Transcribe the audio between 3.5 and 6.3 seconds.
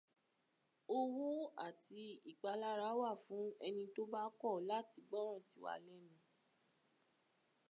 ẹni tó bá kọ̀ láti gbọ́ràn sí wa lẹ́nu.